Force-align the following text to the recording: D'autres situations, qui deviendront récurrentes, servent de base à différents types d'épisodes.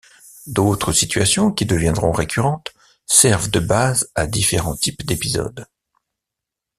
D'autres 0.47 0.93
situations, 0.93 1.51
qui 1.51 1.67
deviendront 1.67 2.11
récurrentes, 2.11 2.73
servent 3.05 3.51
de 3.51 3.59
base 3.59 4.11
à 4.15 4.25
différents 4.25 4.75
types 4.75 5.05
d'épisodes. 5.05 5.67